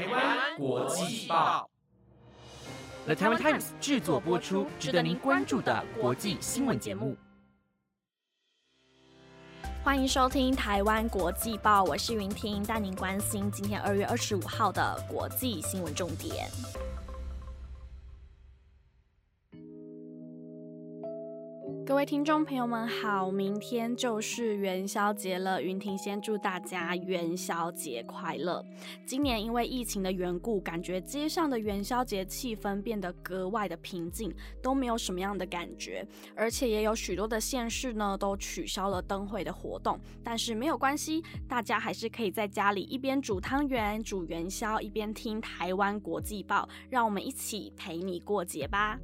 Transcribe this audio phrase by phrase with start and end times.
[0.00, 1.68] 台湾国际报
[3.04, 7.14] ，The Taiwan Times 制作播出，值得您关注的国际新闻节目。
[9.84, 16.48] 欢迎收听台湾国际报，我是云婷，带您关心今天二月二十五号的国际新闻重点。
[21.86, 28.64] 各位听众朋友们好，明天就是元宵节了，云婷先祝大家元宵节快乐。
[29.04, 34.32] 今年因为疫情的缘故，感觉街上的元宵节气氛变得格外的平静，
[34.62, 39.98] 都没有什么样的感觉，而且也有许多的县市呢都取消了灯会的活动。
[40.22, 48.98] 但是没有关系，大家还是可以在家里一边煮汤圆、煮元宵，一边听台湾国际报，让我们一起陪你过节吧。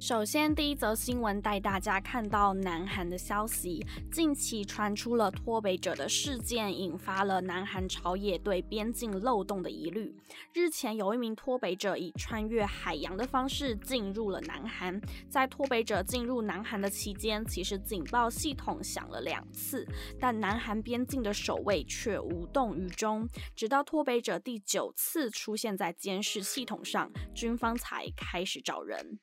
[0.00, 3.84] 首先，第一则新闻带大家看到南韩的消息。
[4.10, 10.16] 近期传出了脱北者的事件，引发了南韩朝野对边境漏洞的疑虑。
[10.54, 14.98] 日前，有一名脱北者以穿越海洋的方式进入了南韩。
[15.28, 19.86] 在脱北者进入南韩的期间，其实警报系统响了两次，
[20.18, 23.28] 但南韩边境的守卫却无动于衷。
[23.54, 29.20] 直到脱北者第九次出现在监视系统上，军方才开始找人。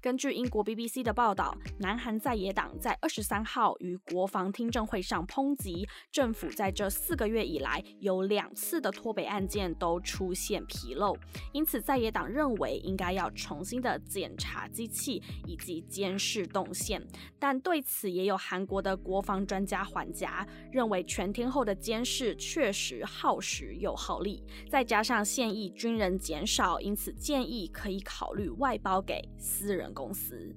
[0.00, 11.16] 根据英国 BBC 的报道，南韩在野党在二十三号于国防听证会上抨击政府在这四个月以来有两次的脱北案件都出现纰漏，
[11.52, 17.04] 因此在野党认为应该要重新的检查机器以及监视动线。
[17.38, 29.65] 但对此也有韩国的国防专家还价，认为全天候的监视确实耗时又耗力，再加上现役军人减少，因此建议可以考虑外包给私。
[29.66, 30.54] 私人公司。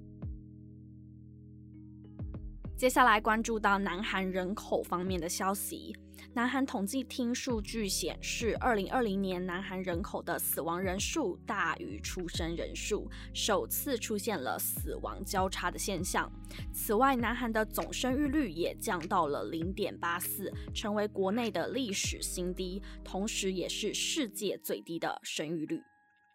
[2.78, 5.98] 接下来关注到南韩人口方面的消息。
[6.32, 16.32] 南韩统计厅数据显示，二零二零年南韩人口的死亡人数大于出生人数，首次出现了死亡交叉的现象。
[16.72, 25.82] 此外，南韩的总生育率也降到了零点八四，成为国内的历史新低，同时也是世界最低的生育率。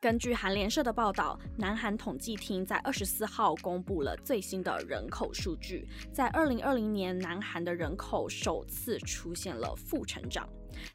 [0.04, 10.46] 根据韩联社的报道，南韩统计厅在二十四号公布了最新的人口数据，在二零二零年，南韩的人口首次出现了负成长。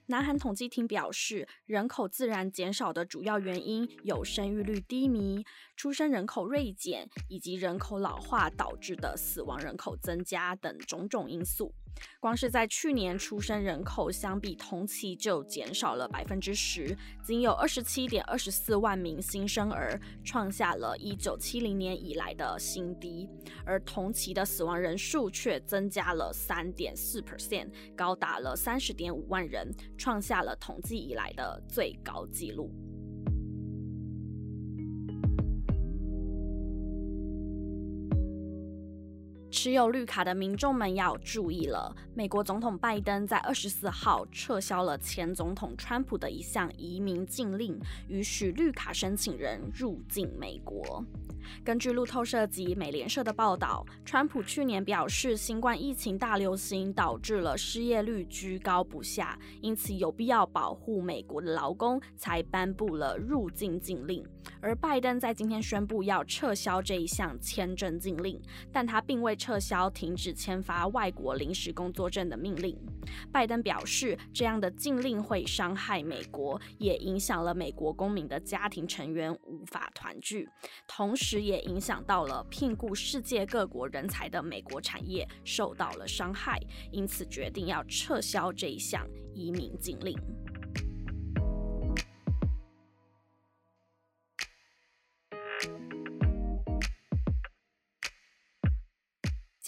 [0.07, 5.45] 南韩统计厅表示，人口自然减少的主要原因有生育率低迷、
[5.75, 11.73] 出生人口锐减以及人口老化导致的死亡人口增加等种种因素。
[12.21, 23.27] 光是在去年，出生人口相比同期就减少了百分之十，仅有二十七点二十四万名新生儿，创下了一九七零年以来的新低。
[23.65, 29.68] 而同期的死亡人数却增加了三点四 percent，高达了三十点五万人。
[29.97, 32.71] 创下了统计以来的最高纪录。
[39.61, 47.77] 持有绿卡的民众们要注意了，美国总统拜登在二十四号撤销了前总统川普的一项移民禁令，
[48.07, 51.03] 允许绿卡申请人入境美国。
[51.63, 64.23] 根据路透社及美联社的报道，川普去年表示，新冠疫情大流行导致了失业率居高不下，因此有必要保护美国的劳工，才颁布了入境禁令。
[64.61, 68.39] 而拜登在今天宣布要撤销这一项签证禁令，
[68.71, 72.77] 但他并未撤销停止签发外国临时工作证的命令。
[73.31, 80.47] 拜登表示，这样的禁令会伤害美国，也影响了美国公民的家庭成员无法团聚，
[80.87, 81.39] 同时。
[81.39, 86.59] 也影响到了聘雇世界各国人才的美国产业受到了伤害，
[86.91, 90.15] 因此决定要撤销这一项移民禁令。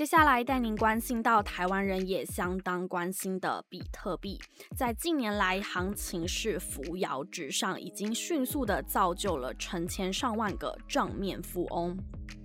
[0.02, 4.40] 接下来带您关心到台湾人也相当关心的比特币，
[4.76, 11.96] 在近年来行情是扶摇直上，已经迅速的造就了成千上万个账面富翁。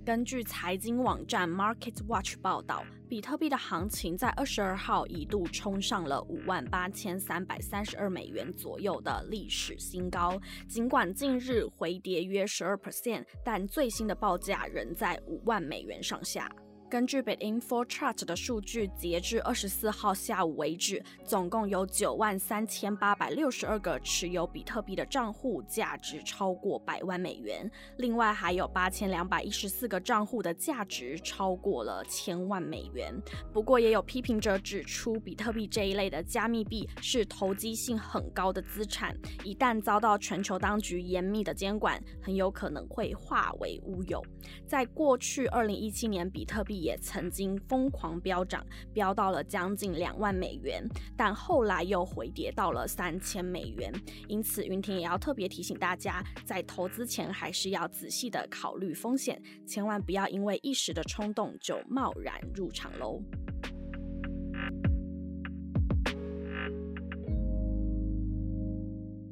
[0.05, 10.39] 根据财经网站 Market Watch 报道，比特币的行情在二十二号一度冲上了五万八千三百三十二美元左右的历史新高。
[10.69, 16.47] 尽管近日回跌约十二 percent，但最新的报价仍在五万美元上下。
[16.89, 27.69] 根据 BitInfoChart 的数据，截至二十四号下午为止，总共有九万三千八百六十二个持有比特币的账户，价值超过百万美元。
[27.97, 33.13] 另外，还有八千两百一十四个账户的价值超过了千万美元。
[33.51, 39.13] 不过，也有批评者指出，比特币这一类的加密币是投机性很高的资产，
[39.43, 44.23] 一旦遭到全球当局严密的监管，很有可能会化为乌有。
[44.65, 50.83] 在过去二零一七年，比特币也曾经疯狂飙涨，飙到了将近两万美元，
[51.15, 53.93] 但后来又回跌到了三千美元。
[54.27, 63.21] 因此，云婷也要特别提醒大家，在投资前还是要仔细的考虑风险，千万不要因为一时的冲动就贸然入场喽。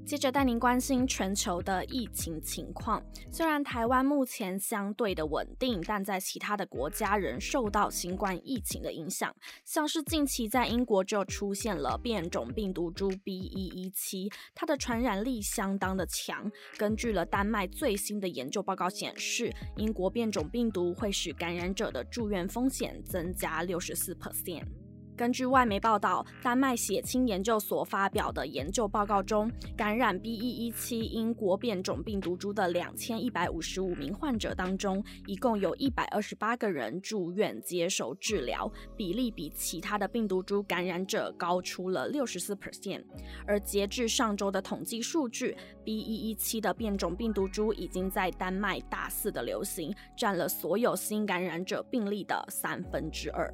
[0.05, 3.03] 接着带您关心全球的疫情情况。
[3.31, 9.35] 虽然台湾目前相对的稳定，但在其他的国家仍受到新冠疫情的影响。
[9.65, 16.51] 像是近期在英国就出现了变种病毒株 B.1.1.7，它的传染力相当的强。
[16.77, 24.84] 根据了丹麦最新的研究报告显示，英国变种病毒会使感染者的住院风险增加六十四 percent。
[25.17, 43.03] 根据外媒报道，丹麦血清研究所发表的研究报告中，感染 B.1.1.7 英国变种病毒株的两千一百五十五名患者当中，一共有一百二十八个人住院接受治疗，比例比其他的病毒株感染者高出了六十四 percent。
[43.47, 53.49] 而截至上周的统计数据，B.1.1.7 的变种病毒株已经在丹麦大肆的流行，占了所有新感染者病例的三分之二。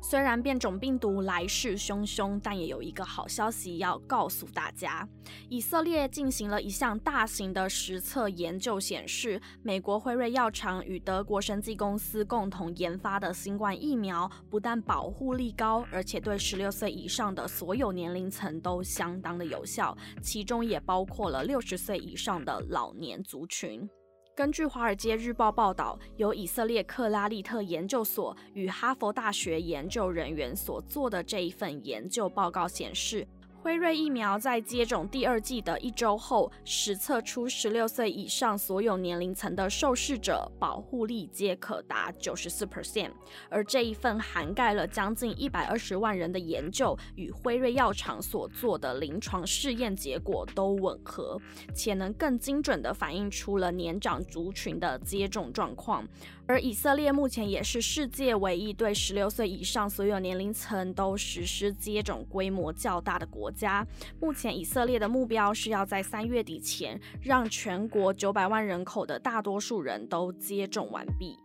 [0.00, 5.08] 虽然变种病毒来势汹汹，但也有一个好消息要告诉大家：
[5.48, 23.88] 以色列进行了一项大型的实测研究，显示美国辉瑞药厂与德国生技公司共同研发的新冠疫苗，不但保护力高，而且对十六岁以上的所有年龄层都相当的有效，其中也包括了六十岁以上的老年族群。
[24.36, 33.26] 根据《华尔街日报》报道，由以色列克拉利特研究所与哈佛大学研究人员所做的这一份研究报告显示。
[33.66, 43.10] 辉瑞疫苗在接种第二剂的一周后，实测出十六岁以上所有年龄层的受试者保护力皆可达九十四 percent。
[43.50, 51.36] 而这一份涵盖了将近一百二十万人的研究，与辉瑞药厂所做的临床试验结果都吻合，
[51.74, 56.06] 且能更精准地反映出了年长族群的接种状况。
[56.48, 63.84] 而以色列目前也是世界唯一对十六岁以上所有年龄层都实施接种规模较大的国家。
[64.20, 71.36] 目前，以色列的目标是要在三月底前，让全国九百万人口的大多数人都接种完毕。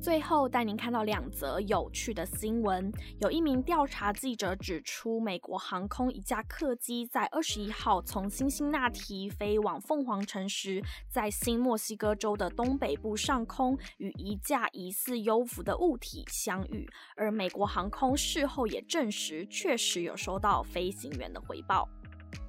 [0.00, 2.90] 最后带您看到两则有趣的新闻。
[3.20, 16.88] 有一名调查记者指出，美国航空一架客机在二十一号从辛辛那提飞往凤凰城时，在新墨西哥州的东北部上空与一架疑似幽浮的物体相遇。
[17.14, 21.86] 而美国航空事后也证实，确实有收到飞行员的回报。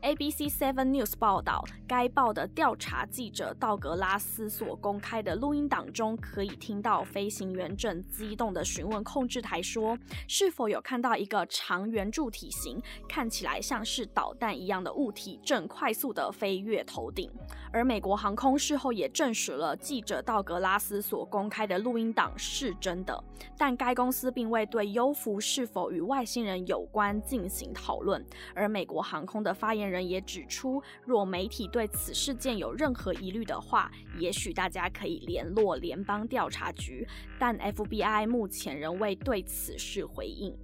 [0.02, 9.96] ABC Seven News 报道，该报的调查记者道格拉斯所公开的录音档中，可以听到飞行员正激动地询问控制台说
[10.28, 17.32] ：“是否有看到一个长圆柱体型、看起来像是导弹一样的物体正快速地飞越头顶？”
[17.72, 23.24] 而美国航空事后也证实了记者道格拉斯所公开的录音档是真的，
[23.56, 28.26] 但该公司并未对优浮是否与外星人有关进行讨论。
[28.56, 37.06] 而美国航空的发言人人也指出，若媒体对此事件有任何疑虑的话，也许大家可以联络联邦调查局，
[37.38, 40.56] 但 FBI 目前仍未对此事回应。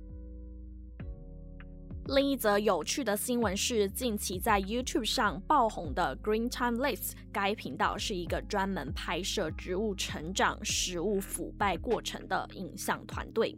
[2.07, 13.53] 另一则有趣的新闻是，近期在 YouTube 上爆红的 Green Time Lapse，该频道是一个专门拍摄植物成长、食物腐败过程的影像团队。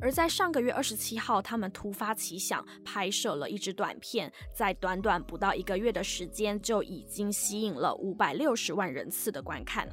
[0.00, 9.88] 而在上个月二十七号，他们突发奇想，拍摄了一支短片，在短短不到一个月的时间，就已经吸引了五百六十万人次的观看。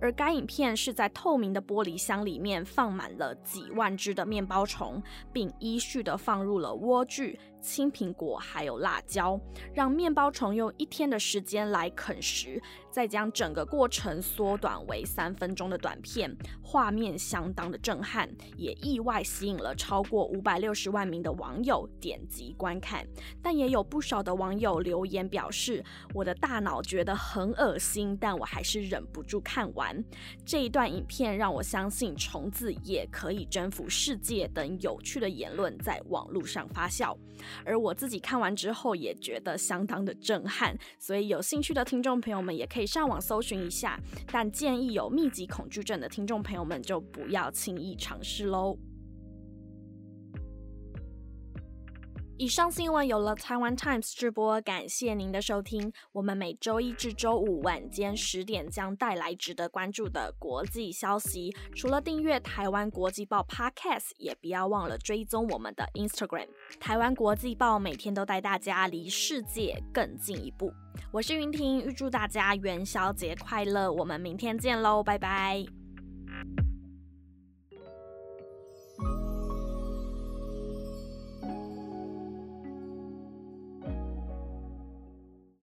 [0.00, 7.36] 而该影片是在透明的玻璃箱里面放满了几万只的面包虫，并依序的放入了莴苣。
[7.60, 9.38] 青苹果还有辣椒，
[9.74, 23.06] 让面包虫用一天的时间来啃食，再将整个过程缩短为三分钟的短片，画面相当的震撼，也意外吸引了超过五百六十万名的网友点击观看。
[23.42, 30.02] 但也有不少的网友留言表示，我的大脑觉得很恶心，但我还是忍不住看完
[30.44, 37.16] 这一段影片，让我相信虫子也可以征服世界等有趣的言论在网络上发酵。
[37.64, 43.98] 而我自己看完之后也觉得相当的震撼，所以有兴趣的听众朋友们也可以上网搜寻一下。
[44.30, 48.89] 但建议有密集恐惧症的听众朋友们就不要轻易尝试喽。
[52.40, 55.92] 以上新闻由了台湾 Times 直播，感谢您的收听。
[56.10, 61.54] 我们每周一至周五晚间十点将带来值得关注的国际消息。
[61.76, 66.48] 除了订阅台湾国际报 Podcast，也不要忘了追踪我们的 Instagram。
[66.80, 70.72] 台湾国际报每天都带大家离世界更进一步。
[71.12, 73.92] 我是云婷，预祝大家元宵节快乐！
[73.92, 75.79] 我们明天见喽，拜拜。